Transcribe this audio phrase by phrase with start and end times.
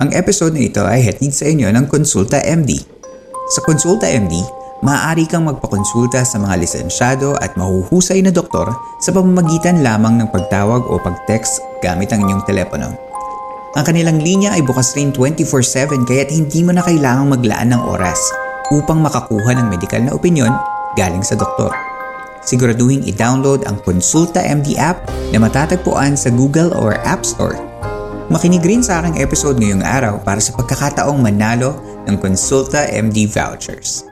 [0.00, 2.80] Ang episode na ito ay hatid sa inyo ng Konsulta MD.
[3.52, 4.32] Sa Konsulta MD,
[4.80, 8.72] maaari kang magpakonsulta sa mga lisensyado at mahuhusay na doktor
[9.04, 12.96] sa pamamagitan lamang ng pagtawag o pag-text gamit ang inyong telepono.
[13.76, 18.16] Ang kanilang linya ay bukas rin 24-7 kaya't hindi mo na kailangang maglaan ng oras
[18.72, 20.56] upang makakuha ng medikal na opinyon
[20.96, 21.76] galing sa doktor.
[22.40, 27.69] Siguraduhin i-download ang Konsulta MD app na matatagpuan sa Google or App Store.
[28.30, 31.74] Makinig rin sa aking episode ngayong araw para sa pagkakataong manalo
[32.06, 34.06] ng Konsulta MD vouchers.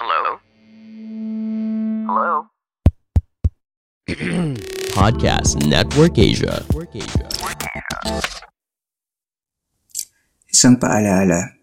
[0.00, 0.40] Hello?
[2.08, 2.48] Hello?
[5.04, 6.64] Podcast Network Asia.
[10.48, 11.60] Isang paalaala.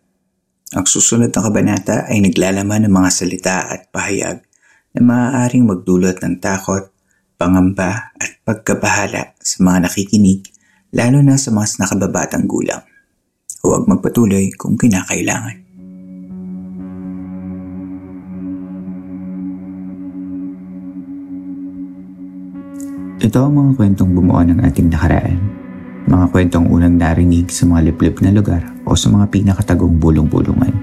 [0.77, 4.45] Ang susunod na kabanata ay naglalaman ng mga salita at pahayag
[4.93, 6.93] na maaaring magdulot ng takot,
[7.37, 10.49] pangamba at pagkabahala sa mga nakikinig
[10.89, 12.81] lalo na sa mas nakababatang gulang.
[13.61, 15.69] Huwag magpatuloy kung kinakailangan.
[23.17, 25.37] Ito ang mga kwentong bumuo ng ating nakaraan.
[26.07, 30.73] Mga kwentong unang narinig sa mga liblib na lugar o sa mga pinakatagong bulong-bulungan.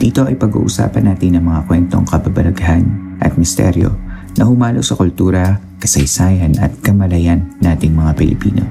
[0.00, 2.86] Dito ay pag-uusapan natin ang mga kwentong kababalaghan
[3.20, 3.92] at misteryo
[4.38, 8.62] na humalo sa kultura, kasaysayan at kamalayan nating mga Pilipino.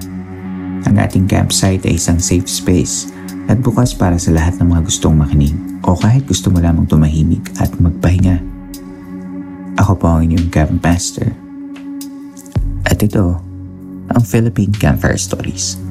[0.87, 3.11] Ang ating campsite ay isang safe space
[3.49, 7.43] at bukas para sa lahat ng mga gustong makinig o kahit gusto mo lamang tumahimik
[7.57, 8.39] at magpahinga.
[9.81, 11.27] Ako po ang inyong camp master.
[12.85, 13.39] At ito,
[14.09, 15.88] ang Philippine Campfire Stories.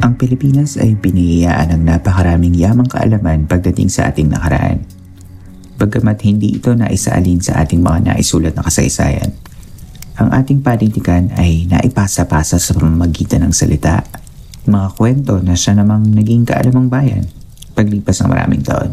[0.00, 4.80] Ang Pilipinas ay pinihiyaan ng napakaraming yamang kaalaman pagdating sa ating nakaraan.
[5.76, 9.32] Bagamat hindi ito naisaalin sa ating mga naisulat na kasaysayan,
[10.16, 14.04] ang ating panindigan ay naipasa-pasa sa pamamagitan ng salita,
[14.64, 17.24] mga kwento na siya namang naging kaalamang bayan
[17.80, 18.92] paglipas ng maraming taon.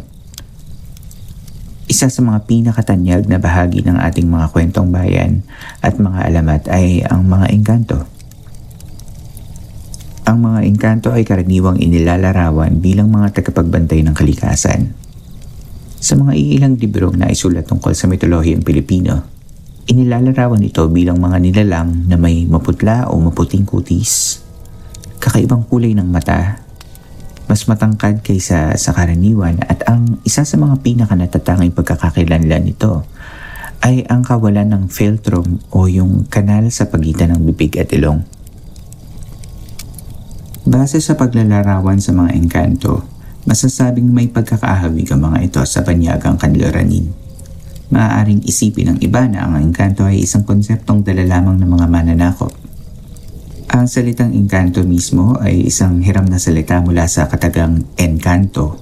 [1.88, 5.44] Isa sa mga pinakatanyag na bahagi ng ating mga kwentong bayan
[5.79, 8.17] at mga alamat ay ang mga engkanto.
[10.28, 14.92] Ang mga engkanto ay karaniwang inilalarawan bilang mga tagapagbantay ng kalikasan.
[16.04, 19.24] Sa mga iilang librong na isulat tungkol sa mitolohiyang Pilipino,
[19.88, 24.44] inilalarawan ito bilang mga nilalang na may maputla o maputing kutis,
[25.24, 26.60] kakaibang kulay ng mata,
[27.48, 33.08] mas matangkad kaysa sa karaniwan at ang isa sa mga pinakanatatanging pagkakakilanlan nito
[33.80, 38.28] ay ang kawalan ng philtrum o yung kanal sa pagitan ng bibig at ilong.
[40.68, 43.00] Base sa paglalarawan sa mga engkanto,
[43.48, 47.08] masasabing may pagkakahawig ang mga ito sa banyagang kanluranin.
[47.88, 52.52] Maaaring isipin ng iba na ang engkanto ay isang konseptong dala lamang ng mga mananakop.
[53.72, 58.76] Ang salitang engkanto mismo ay isang hiram na salita mula sa katagang encanto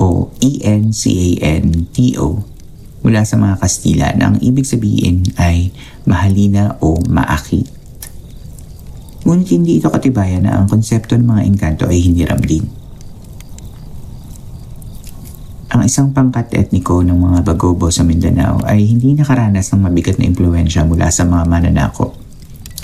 [0.00, 2.28] o E-N-C-A-N-T-O
[3.04, 5.68] mula sa mga Kastila na ang ibig sabihin ay
[6.08, 7.83] mahalina o maakit.
[9.24, 12.64] Ngunit hindi ito katibayan na ang konsepto ng mga engkanto ay hiniram din.
[15.72, 20.28] Ang isang pangkat etniko ng mga Bagobo sa Mindanao ay hindi nakaranas ng mabigat na
[20.28, 22.14] impluensya mula sa mga mananakop.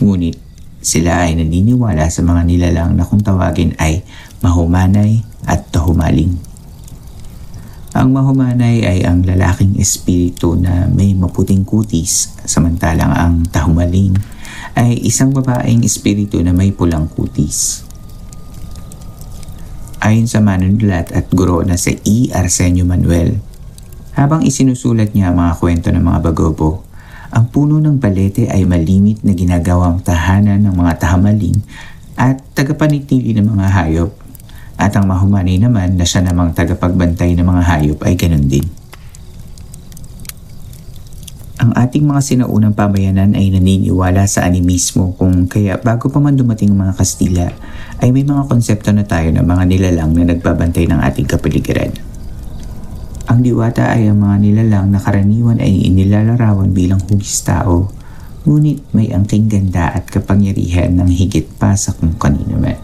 [0.01, 0.35] Ngunit
[0.81, 4.01] sila ay naniniwala sa mga nilalang na kung tawagin ay
[4.41, 6.41] mahumanay at tahumaling.
[7.93, 14.17] Ang mahumanay ay ang lalaking espiritu na may maputing kutis samantalang ang tahumaling
[14.79, 17.85] ay isang babaeng espiritu na may pulang kutis.
[20.01, 22.33] Ayon sa manunulat at guro na si E.
[22.33, 23.37] Arsenio Manuel,
[24.17, 26.83] habang isinusulat niya ang mga kwento ng mga bagobo,
[27.31, 31.63] ang puno ng balete ay malimit na ginagawang tahanan ng mga tahamaling
[32.19, 34.11] at tagapanitili ng mga hayop
[34.81, 38.80] at ang mahumanay naman na siya namang tagapagbantay ng mga hayop ay ganun din.
[41.61, 46.73] Ang ating mga sinaunang pamayanan ay naniniwala sa animismo kung kaya bago pa man dumating
[46.73, 47.53] ang mga Kastila
[48.01, 51.93] ay may mga konsepto na tayo ng mga nilalang na nagbabantay ng ating kapaligiran.
[53.29, 57.93] Ang diwata ay ang mga nilalang na karaniwan ay inilalarawan bilang hugis tao,
[58.49, 62.81] ngunit may angking ganda at kapangyarihan ng higit pa sa kung kanino man.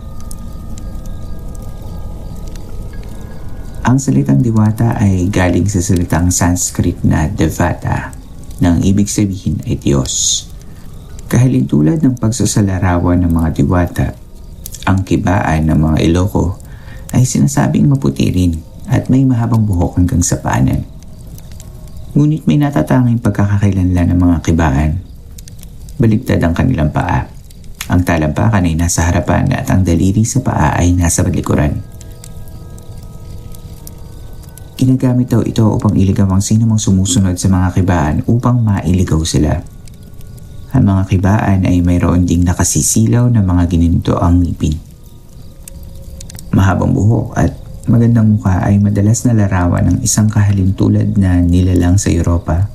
[3.89, 8.16] Ang salitang diwata ay galing sa salitang Sanskrit na devata,
[8.61, 10.45] na ang ibig sabihin ay Diyos.
[11.27, 14.07] Kahilintulad ng pagsasalarawan ng mga diwata,
[14.87, 16.57] ang kibaan ng mga Iloko
[17.11, 20.87] ay sinasabing maputi rin at may mahabang buhok hanggang sa paanan.
[22.15, 25.03] Ngunit may natatanging pagkakakilanlan ng mga kibaan.
[25.99, 27.29] Baligtad ang kanilang paa.
[27.91, 31.96] Ang talampakan ay nasa harapan at ang daliri sa paa ay nasa balikuran.
[34.77, 39.57] Ginagamit daw ito upang iligaw ang sinumang sumusunod sa mga kibaan upang mailigaw sila.
[40.77, 44.77] Ang mga kibaan ay mayroon ding nakasisilaw na mga gininto ang ngipin.
[46.53, 47.57] Mahabang buhok at
[47.89, 52.69] magandang mukha ay madalas na larawan ng isang kahalintulad na nilalang sa Europa,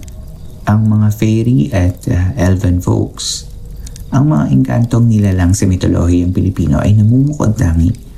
[0.65, 3.45] ang mga fairy at uh, elven folks.
[4.09, 8.11] Ang mga engkantong nilalang sa mitolohiyang Pilipino ay namumukod tangi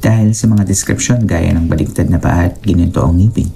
[0.00, 3.52] dahil sa mga description gaya ng baligtad na paa at gininto ang ngipin.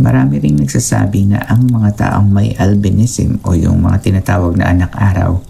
[0.00, 4.92] Marami ring nagsasabi na ang mga taong may albinism o yung mga tinatawag na anak
[4.96, 5.40] araw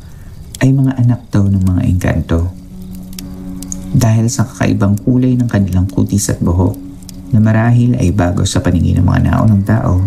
[0.63, 2.51] ay mga anak daw ng mga engkanto.
[3.93, 6.79] Dahil sa kakaibang kulay ng kanilang kutis at buhok
[7.35, 10.05] na marahil ay bago sa paningin ng mga naunang tao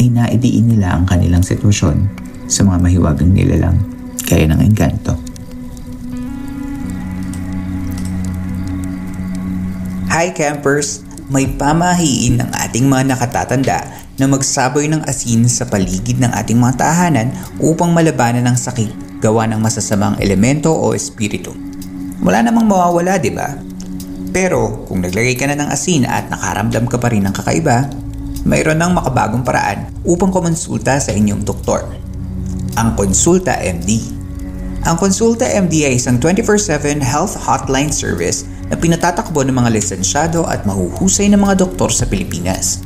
[0.00, 2.08] ay naidiin nila ang kanilang sitwasyon
[2.48, 3.78] sa mga mahiwagang nilalang
[4.24, 5.27] kaya ng engkanto.
[10.18, 11.06] Hi campers!
[11.30, 13.86] May pamahiin ng ating mga nakatatanda
[14.18, 17.30] na magsaboy ng asin sa paligid ng ating mga tahanan
[17.62, 21.54] upang malabanan ng sakit gawa ng masasamang elemento o espiritu.
[22.18, 23.62] Wala namang mawawala, di ba?
[24.34, 27.86] Pero kung naglagay ka na ng asin at nakaramdam ka pa rin ng kakaiba,
[28.42, 31.86] mayroon ng makabagong paraan upang kumonsulta sa inyong doktor.
[32.74, 34.02] Ang Konsulta MD.
[34.82, 40.64] Ang Konsulta MD ay isang 24-7 health hotline service na pinatatakbo ng mga lisensyado at
[40.64, 42.84] mahuhusay ng mga doktor sa Pilipinas.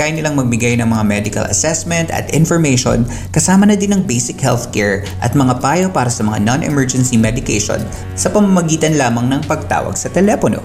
[0.00, 3.04] Kaya nilang magbigay ng mga medical assessment at information
[3.36, 7.84] kasama na din ng basic healthcare at mga payo para sa mga non-emergency medication
[8.16, 10.64] sa pamamagitan lamang ng pagtawag sa telepono.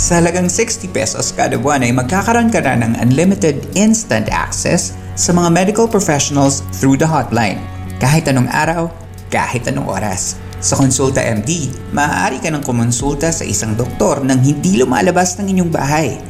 [0.00, 5.36] Sa halagang 60 pesos kada buwan ay magkakaroon ka na ng unlimited instant access sa
[5.36, 7.60] mga medical professionals through the hotline
[8.00, 8.88] kahit anong araw,
[9.28, 10.39] kahit anong oras.
[10.60, 15.72] Sa Konsulta MD, maaari ka ng kumonsulta sa isang doktor nang hindi lumalabas ng inyong
[15.72, 16.20] bahay.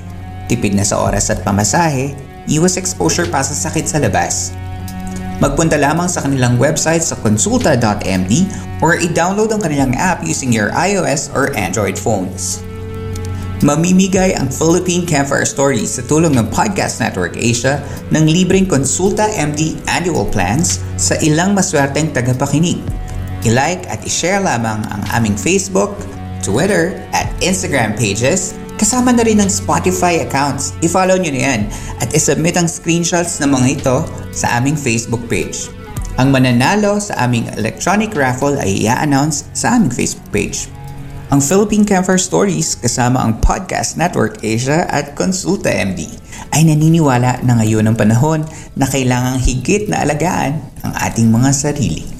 [0.47, 2.15] Tipid na sa oras at pamasahe,
[2.47, 4.55] iwas exposure pa sa sakit sa labas.
[5.43, 8.47] Magpunta lamang sa kanilang website sa konsulta.md
[8.79, 12.62] or i-download ang kanilang app using your iOS or Android phones.
[13.67, 17.83] Mamimigay ang Philippine Campfire Stories sa tulong ng Podcast Network Asia
[18.15, 22.79] ng libreng Konsulta MD annual plans sa ilang maswerteng tagapakinig
[23.48, 25.96] I-like at i-share lamang ang aming Facebook,
[26.44, 30.72] Twitter, at Instagram pages kasama na rin ng Spotify accounts.
[30.81, 31.60] I-follow nyo na yan
[32.00, 33.96] at isubmit ang screenshots ng mga ito
[34.32, 35.69] sa aming Facebook page.
[36.20, 40.69] Ang mananalo sa aming electronic raffle ay i-announce sa aming Facebook page.
[41.31, 46.10] Ang Philippine Camper Stories kasama ang Podcast Network Asia at Consulta MD
[46.50, 48.42] ay naniniwala na ngayon ang panahon
[48.75, 52.20] na kailangang higit na alagaan ang ating mga sarili.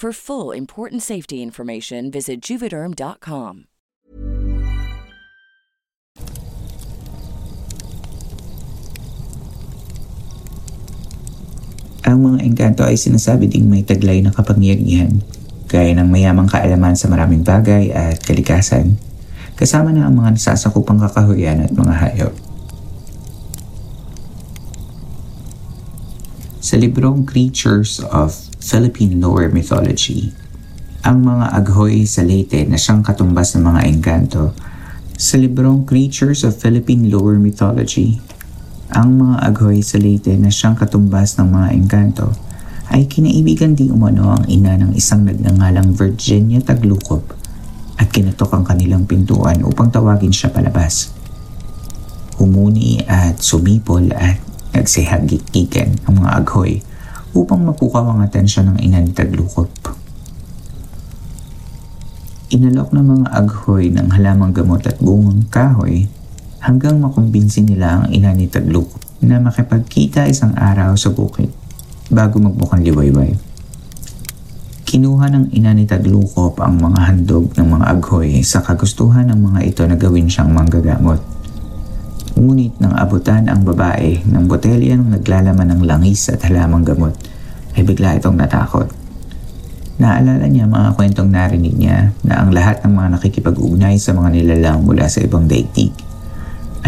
[0.00, 3.68] For full important safety information, visit juvederm.com.
[12.08, 15.20] Ang mga engkanto ay sinasabi ding may taglay na kapangyarihan,
[15.68, 18.96] gaya ng mayamang kaalaman sa maraming bagay at kalikasan,
[19.60, 22.32] kasama na ang mga nasasakupang kakahuyan at mga hayop.
[26.64, 30.36] Sa librong Creatures of Philippine Lower Mythology,
[31.00, 34.52] ang mga aghoy sa Leyte na siyang katumbas ng mga engkanto.
[35.16, 38.20] Sa librong Creatures of Philippine Lower Mythology,
[38.92, 42.28] ang mga aghoy sa Leyte na siyang katumbas ng mga engkanto
[42.92, 47.32] ay kinaibigan di umano ang ina ng isang nagngangalang Virginia Taglukop
[47.96, 51.08] at kinatok ang kanilang pintuan upang tawagin siya palabas.
[52.36, 54.36] Humuni at sumipol at
[54.76, 56.84] nagsihagikikan ang mga aghoy
[57.34, 59.70] upang mapukaw ang atensyon ng ina ni Taglukop.
[62.50, 66.10] Inalok ng mga aghoy ng halamang gamot at bungang kahoy
[66.58, 71.54] hanggang makumbinsi nila ang ina ni Taglukop na makipagkita isang araw sa bukid
[72.10, 73.38] bago magbukang liwayway.
[74.90, 79.60] Kinuha ng ina ni Taglukop ang mga handog ng mga aghoy sa kagustuhan ng mga
[79.62, 81.22] ito na gawin siyang manggagamot.
[82.38, 87.14] Ngunit nang abutan ang babae ng botelya ng naglalaman ng langis at halamang gamot,
[87.74, 88.86] ay bigla itong natakot.
[90.00, 94.80] Naalala niya mga kwentong narinig niya na ang lahat ng mga nakikipag-ugnay sa mga nilalang
[94.86, 95.92] mula sa ibang daigdig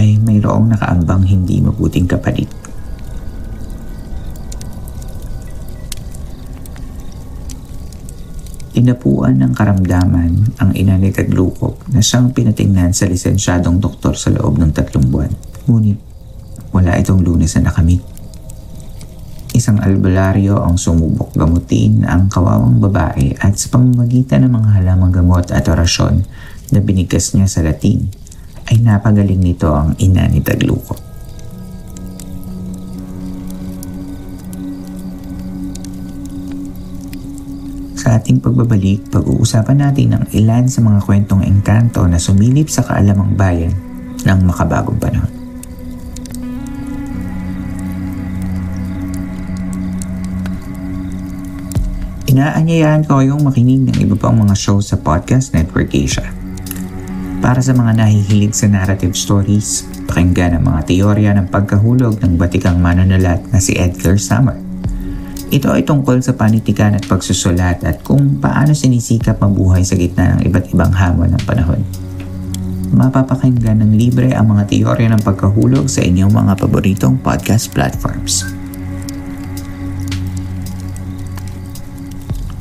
[0.01, 2.49] ay mayroong nakaambang hindi mabuting kapalit.
[8.73, 14.57] Tinapuan ng karamdaman ang ina ni Taglukop na siyang pinatingnan sa lisensyadong doktor sa loob
[14.57, 15.29] ng tatlong buwan.
[15.69, 16.01] Ngunit
[16.73, 18.01] wala itong lunes na nakamit.
[19.53, 25.53] Isang albularyo ang sumubok gamutin ang kawawang babae at sa pamamagitan ng mga halamang gamot
[25.53, 26.25] at orasyon
[26.73, 28.09] na binigkas niya sa Latin
[28.73, 31.12] ay napagaling nito ang ina ni Taglukop.
[38.13, 43.73] Ating pagbabalik, pag-uusapan natin ang ilan sa mga kwentong engkanto na sumilip sa kaalamang bayan
[44.29, 45.33] ng makabagong panahon.
[52.29, 56.29] Inaanyayahan ko kayong makinig ng iba pang mga show sa Podcast Network Asia.
[57.41, 62.77] Para sa mga nahihilig sa narrative stories, pakinggan ang mga teorya ng pagkahulog ng batikang
[62.77, 64.62] manunulat na si Edgar Summer.
[65.53, 70.49] Ito ay tungkol sa panitikan at pagsusulat at kung paano sinisikap mabuhay sa gitna ng
[70.49, 71.85] iba't ibang hamon ng panahon.
[72.97, 78.49] Mapapakinggan ng libre ang mga teorya ng pagkahulog sa inyong mga paboritong podcast platforms.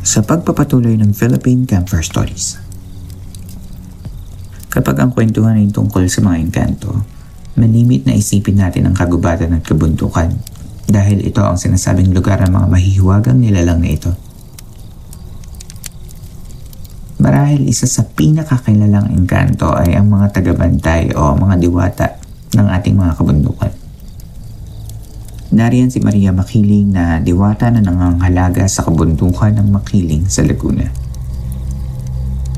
[0.03, 2.60] Sa pagpapatuloy ng Philippine Camper Stories
[4.67, 6.91] Kapag ang kwentuhan ay tungkol sa mga engkanto,
[7.55, 10.36] manimit na isipin natin ang kagubatan at kabuntukan
[10.91, 14.12] dahil ito ang sinasabing lugar ng mga mahihiwagang nilalang na ito.
[17.21, 22.07] Marahil isa sa pinakakilalang engkanto ay ang mga tagabantay o mga diwata
[22.57, 23.71] ng ating mga kabundukan.
[25.51, 30.88] Nariyan si Maria Makiling na diwata na nanganghalaga sa kabundukan ng Makiling sa Laguna.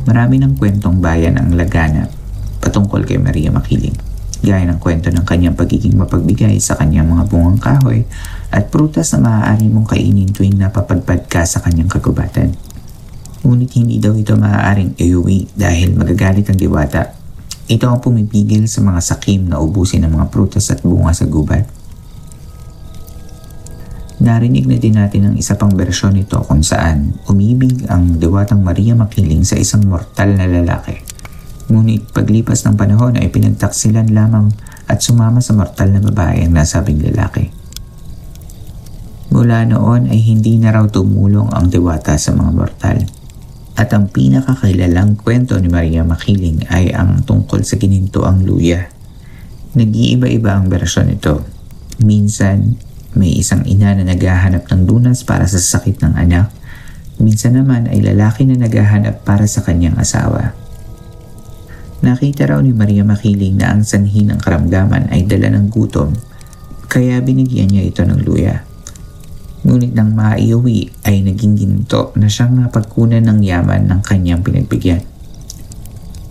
[0.08, 2.08] Marami ng kwentong bayan ang laganap
[2.63, 3.96] patungkol kay Maria Makiling,
[4.44, 8.04] gaya ng kwento ng kanyang pagiging mapagbigay sa kanyang mga bungang kahoy
[8.52, 12.52] at prutas na maaari mong kainin tuwing napapadpad ka sa kanyang kagubatan.
[13.48, 17.16] Ngunit hindi daw ito maaaring iuwi dahil magagalit ang diwata.
[17.72, 21.64] Ito ang pumipigil sa mga sakim na ubusin ng mga prutas at bunga sa gubat.
[24.24, 28.96] Narinig na din natin ang isa pang bersyon nito kung saan umibig ang diwatang Maria
[28.96, 31.12] Makiling sa isang mortal na lalaki.
[31.72, 34.51] Ngunit paglipas ng panahon ay pinagtaksilan lamang
[34.88, 37.51] at sumama sa mortal na babae ang nasabing lalaki.
[39.32, 42.98] Mula noon ay hindi na raw tumulong ang diwata sa mga mortal.
[43.74, 48.86] At ang pinakakilalang kwento ni Maria Makiling ay ang tungkol sa ginintoang luya.
[49.74, 51.41] Nag-iiba-iba ang bersyon nito.
[51.98, 52.77] Minsan,
[53.17, 56.53] may isang ina na naghahanap ng lunas para sa sakit ng anak
[57.22, 60.58] Minsan naman ay lalaki na naghahanap para sa kanyang asawa.
[62.03, 66.12] Nakita raw ni Maria Makiling na ang sanhi ng karamdaman ay dala ng gutom,
[66.91, 68.60] kaya binigyan niya ito ng luya.
[69.63, 75.00] Ngunit nang maiuwi ay naging ginto na siyang napagkunan ng yaman ng kanyang pinagbigyan.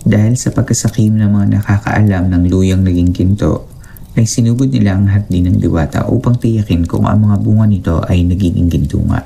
[0.05, 3.65] Dahil sa pagkasakim ng mga nakakaalam ng luyang naging ginto,
[4.13, 8.21] ay sinugod nila ang hardin ng diwata upang tiyakin kung ang mga bunga nito ay
[8.21, 9.25] nagiging ginto nga.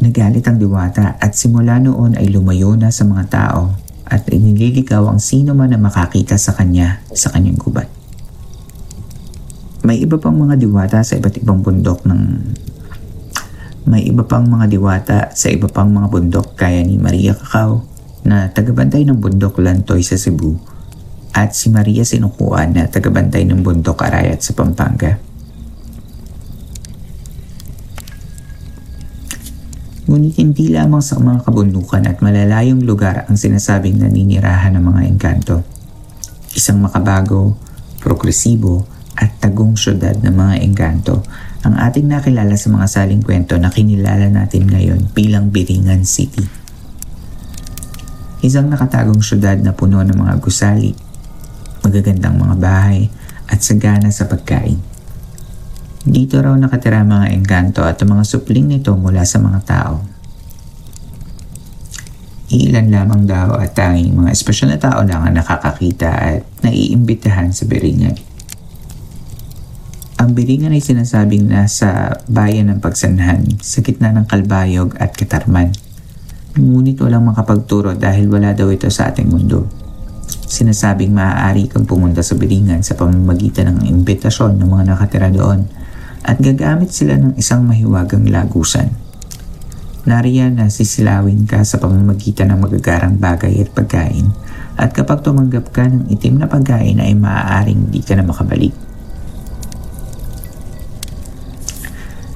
[0.00, 5.22] Nagalit ang diwata at simula noon ay lumayo na sa mga tao at inililigaw ang
[5.22, 7.86] sino man na makakita sa kanya sa kanyang gubat.
[9.86, 12.22] May iba pang mga diwata sa iba't ibang bundok ng
[13.88, 17.86] may iba pang mga diwata sa iba pang mga bundok kaya ni Maria Cacao
[18.26, 20.52] na tagabantay ng bundok Lantoy sa Cebu
[21.32, 25.29] at si Maria Sinukuan na tagabantay ng bundok Arayat sa Pampanga.
[30.10, 35.62] Ngunit hindi lamang sa mga kabundukan at malalayong lugar ang sinasabing naninirahan ng mga engkanto.
[36.50, 37.54] Isang makabago,
[38.02, 38.82] progresibo
[39.14, 41.22] at tagong syudad ng mga engkanto
[41.62, 46.42] ang ating nakilala sa mga saling kwento na kinilala natin ngayon bilang Biringan City.
[48.42, 50.90] Isang nakatagong syudad na puno ng mga gusali,
[51.86, 53.06] magagandang mga bahay
[53.46, 54.89] at sagana sa pagkain.
[56.00, 60.00] Dito raw nakatira mga engkanto at mga supling nito mula sa mga tao.
[62.50, 67.68] Ilan lamang daw at tanging mga espesyal na tao lang ang nakakakita at naiimbitahan sa
[67.68, 68.16] Biringan.
[70.24, 75.76] Ang Biringan ay sinasabing nasa bayan ng Pagsanhan sa gitna ng Kalbayog at Katarman.
[76.56, 79.68] Ngunit walang makapagturo dahil wala daw ito sa ating mundo.
[80.48, 85.68] Sinasabing maaari kang pumunta sa Biringan sa pamamagitan ng imbitasyon ng mga nakatira doon–
[86.24, 88.92] at gagamit sila ng isang mahiwagang lagusan.
[90.04, 94.32] Nariyan na sisilawin ka sa pamamagitan ng magagarang bagay at pagkain
[94.80, 98.72] at kapag tumanggap ka ng itim na pagkain ay maaaring hindi ka na makabalik.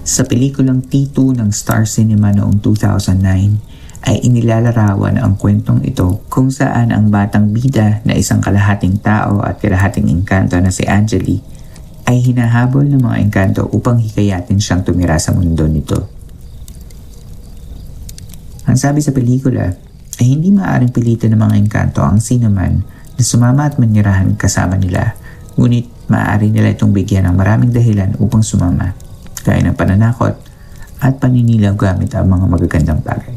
[0.05, 6.93] Sa pelikulang T2 ng Star Cinema noong 2009 ay inilalarawan ang kwentong ito kung saan
[6.93, 11.54] ang batang bida na isang kalahating tao at kalahating engkanto na si Angeli
[12.05, 16.05] ay hinahabol ng mga engkanto upang hikayatin siyang tumira sa mundo nito.
[18.69, 19.73] Ang sabi sa pelikula
[20.21, 25.17] ay hindi maaaring pilitin ng mga engkanto ang sinuman na sumama at manirahan kasama nila,
[25.57, 28.93] ngunit maaari nila itong bigyan ng maraming dahilan upang sumama,
[29.47, 30.37] gaya ng pananakot
[31.01, 33.37] at paninilaw gamit ang mga magagandang bagay.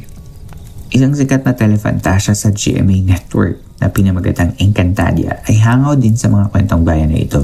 [0.88, 6.47] Isang sikat na telefantasya sa GMA Network na pinamagatang Encantadia ay hangaw din sa mga
[6.51, 7.43] kwentong bayan na ito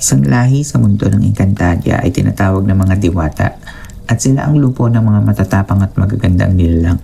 [0.00, 3.60] Isang lahi sa mundo ng Encantadia ay tinatawag ng mga diwata
[4.08, 6.96] at sila ang lupo ng mga matatapang at magagandang nilalang.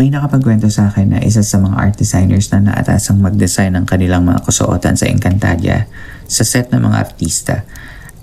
[0.00, 4.24] May nakapagkwento sa akin na isa sa mga art designers na naatasang mag-design ng kanilang
[4.24, 5.84] mga kusuotan sa Encantadia
[6.24, 7.60] sa set ng mga artista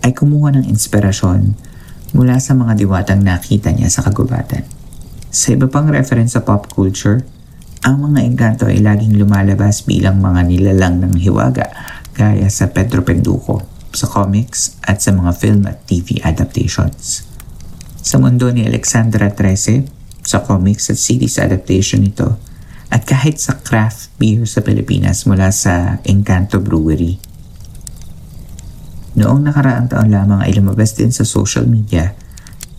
[0.01, 1.53] ay kumuha ng inspirasyon
[2.17, 4.65] mula sa mga diwatang nakita niya sa kagubatan.
[5.29, 7.21] Sa iba pang reference sa pop culture,
[7.85, 11.69] ang mga engkanto ay laging lumalabas bilang mga nilalang ng hiwaga
[12.15, 17.27] gaya sa Pedro Penduko sa comics at sa mga film at TV adaptations.
[17.99, 19.83] Sa mundo ni Alexandra Trece,
[20.23, 22.39] sa comics at series adaptation nito,
[22.91, 27.17] at kahit sa craft beer sa Pilipinas mula sa Encanto Brewery.
[29.15, 32.13] Noong nakaraang taon lamang ay lumabas din sa social media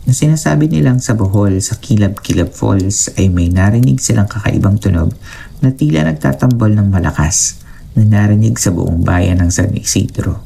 [0.07, 5.11] na sinasabi nilang sa Bohol sa Kilab-Kilab Falls ay may narinig silang kakaibang tunog
[5.59, 7.66] na tila nagtatambol ng malakas
[7.97, 10.45] na narinig sa buong bayan ng San Isidro.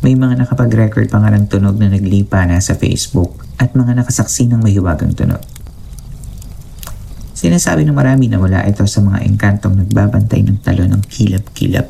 [0.00, 4.48] May mga nakapag-record pa nga ng tunog na naglipa na sa Facebook at mga nakasaksi
[4.48, 5.42] ng mahiwagang tunog.
[7.38, 11.86] Sinasabi ng marami na wala ito sa mga engkantong nagbabantay ng talo ng kilap-kilap.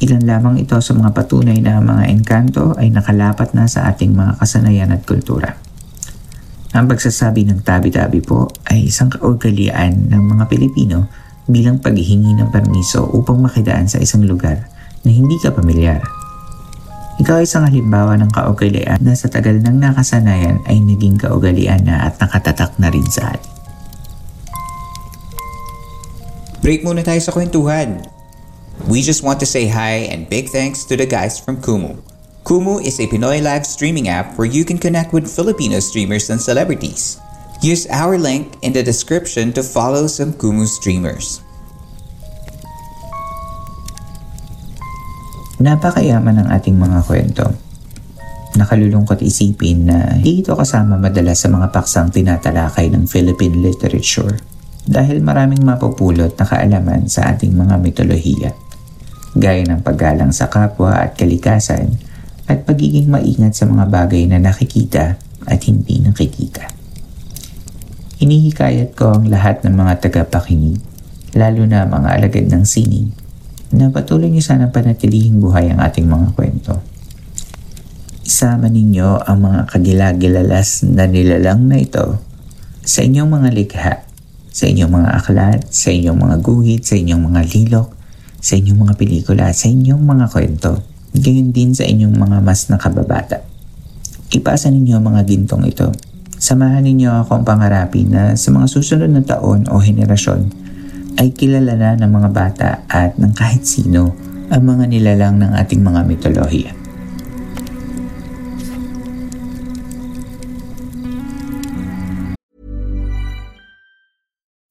[0.00, 4.40] Ilan lamang ito sa mga patunay na mga engkanto ay nakalapat na sa ating mga
[4.40, 5.60] kasanayan at kultura.
[6.72, 11.08] Ang pagsasabi ng tabi-tabi po ay isang kaugalian ng mga Pilipino
[11.48, 14.68] bilang paghihingi ng permiso upang makidaan sa isang lugar
[15.06, 16.02] na hindi ka pamilyar.
[17.20, 22.08] Ikaw ay isang halimbawa ng kaugalian na sa tagal ng nakasanayan ay naging kaugalian na
[22.08, 23.52] at nakatatak na rin sa atin.
[26.60, 28.04] Break muna tayo sa kwentuhan.
[28.88, 32.00] We just want to say hi and big thanks to the guys from Kumu.
[32.44, 36.40] Kumu is a Pinoy live streaming app where you can connect with Filipino streamers and
[36.40, 37.20] celebrities.
[37.60, 41.44] Use our link in the description to follow some Kumu streamers.
[45.60, 47.52] Napakayaman ng ating mga kwento.
[48.56, 54.40] Nakalulungkot isipin na hindi ito kasama madalas sa mga paksang tinatalakay ng Philippine literature
[54.88, 58.56] dahil maraming mapupulot na kaalaman sa ating mga mitolohiya
[59.36, 61.92] gaya ng paggalang sa kapwa at kalikasan
[62.48, 66.79] at pagiging maingat sa mga bagay na nakikita at hindi nakikita.
[68.20, 70.76] Hinihikayat ko ang lahat ng mga tagapakinig,
[71.32, 73.16] lalo na mga alagad ng sining,
[73.72, 76.84] na patuloy niyo sana panatilihing buhay ang ating mga kwento.
[78.20, 82.20] Isama ninyo ang mga kagilagilalas na nilalang na ito
[82.84, 84.04] sa inyong mga likha,
[84.52, 87.88] sa inyong mga aklat, sa inyong mga guhit, sa inyong mga lilok,
[88.36, 90.76] sa inyong mga pelikula, sa inyong mga kwento,
[91.16, 93.40] gayon din sa inyong mga mas nakababata.
[94.28, 95.88] Ipasa ninyo ang mga gintong ito.
[96.40, 100.48] Samahan ninyo ako ang pangarapin na sa mga susunod na taon o henerasyon
[101.20, 104.16] ay kilala na ng mga bata at ng kahit sino
[104.48, 106.72] ang mga nilalang ng ating mga mitolohiya.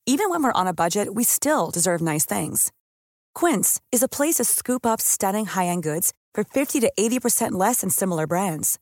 [0.10, 2.73] Even when we're on a budget, we still deserve nice things.
[3.38, 7.86] Quince is a place to scoop up stunning high-end goods for 50 to 80% less
[7.86, 8.82] than similar brands.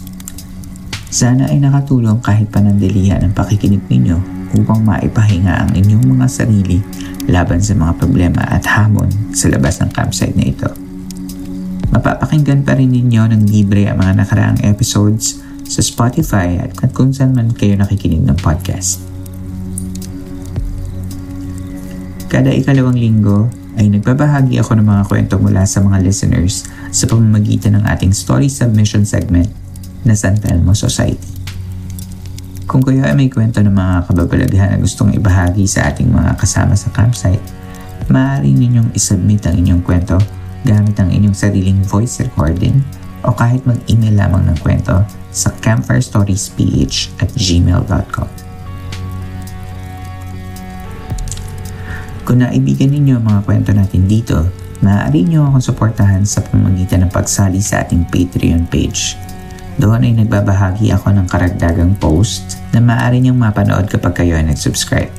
[1.11, 4.15] Sana ay nakatulong kahit panandalihan ang pakikinig ninyo
[4.55, 6.79] upang maipahinga ang inyong mga sarili
[7.27, 10.71] laban sa mga problema at hamon sa labas ng campsite na ito.
[11.91, 17.35] Mapapakinggan pa rin ninyo ng libre ang mga nakaraang episodes sa Spotify at kung saan
[17.35, 19.03] man kayo nakikinig ng podcast.
[22.31, 26.63] Kada ikalawang linggo ay nagbabahagi ako ng mga kwento mula sa mga listeners
[26.95, 29.51] sa pamamagitan ng ating story submission segment
[30.05, 31.41] na San Telmo Society.
[32.71, 36.71] Kung kayo ay may kwento ng mga kababalaghan na gustong ibahagi sa ating mga kasama
[36.71, 37.43] sa campsite,
[38.07, 40.15] maaari ninyong isubmit ang inyong kwento
[40.63, 42.79] gamit ang inyong sariling voice recording
[43.21, 48.29] o kahit mag-email lamang ng kwento sa campfirestoriesph at gmail.com.
[52.21, 54.37] Kung naibigan ninyo ang mga kwento natin dito,
[54.79, 59.17] maaari nyo akong suportahan sa pamamagitan ng pagsali sa ating Patreon page.
[59.81, 65.09] Doon ay nagbabahagi ako ng karagdagang post na maaari niyong mapanood kapag kayo ay nag-subscribe.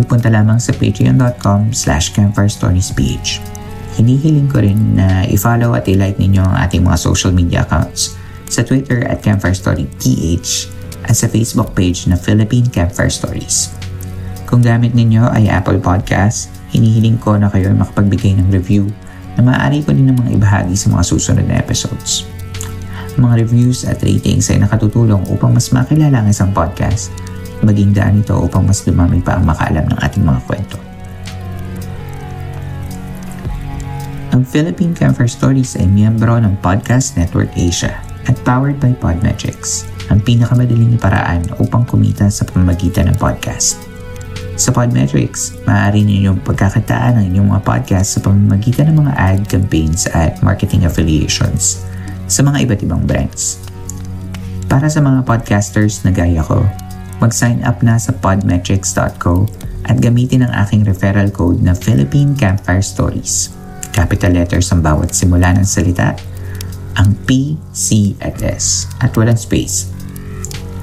[0.00, 3.44] Magpunta lamang sa patreon.com slash campfirestoriesph.
[4.00, 8.16] Hinihiling ko rin na i-follow at i-like ninyo ang ating mga social media accounts
[8.48, 10.72] sa Twitter at Campfire Story PH
[11.04, 13.68] at sa Facebook page na Philippine Campfire Stories.
[14.48, 18.88] Kung gamit ninyo ay Apple Podcast, hinihiling ko na kayo ay makapagbigay ng review
[19.36, 22.24] na maaari ko din namang ibahagi sa mga susunod na episodes.
[23.16, 27.08] Mga reviews at ratings ay nakatutulong upang mas makilala ang isang podcast,
[27.64, 30.76] maging daan ito upang mas dumami pa ang makaalam ng ating mga kwento.
[34.36, 37.96] Ang Philippine Camper Stories ay miyembro ng Podcast Network Asia
[38.28, 43.80] at powered by Podmetrics, ang pinakamadaling paraan upang kumita sa pamamagitan ng podcast.
[44.60, 50.04] Sa Podmetrics, maaari ninyong pagkakataan ang inyong mga podcast sa pamamagitan ng mga ad campaigns
[50.12, 51.80] at marketing affiliations
[52.26, 53.62] sa mga iba't ibang brands.
[54.66, 56.66] Para sa mga podcasters na gaya ko,
[57.22, 59.46] mag-sign up na sa podmetrics.co
[59.86, 63.54] at gamitin ang aking referral code na Philippine Campfire Stories.
[63.94, 66.12] Capital letters ang bawat simula ng salita,
[66.98, 69.88] ang P, C at S at walang space.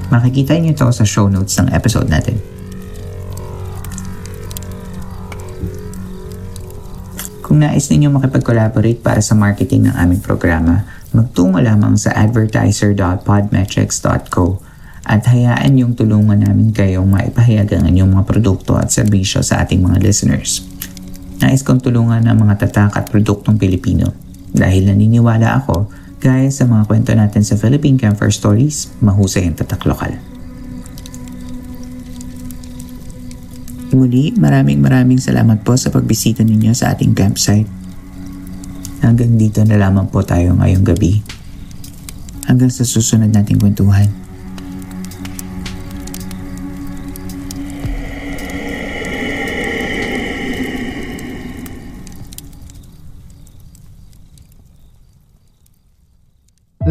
[0.08, 2.40] Makikita niyo ito sa show notes ng episode natin.
[7.44, 10.82] Kung nais ninyo makipag-collaborate para sa marketing ng aming programa,
[11.14, 14.58] magtungo lamang sa advertiser.podmetrics.co
[15.04, 19.84] at hayaan yung tulungan namin kayong maipahayag ang inyong mga produkto at serbisyo sa ating
[19.84, 20.64] mga listeners.
[21.38, 24.16] Nais kong tulungan ang mga tatak at produktong Pilipino
[24.50, 25.92] dahil naniniwala ako
[26.24, 30.16] gaya sa mga kwento natin sa Philippine Camper Stories, mahusay ang tatak lokal.
[33.94, 37.83] Muli, maraming maraming salamat po sa pagbisita ninyo sa ating campsite.
[39.04, 41.20] Hanggang dito na lamang po tayo ngayong gabi.
[42.48, 44.23] Hanggang sa susunod nating kwentuhan.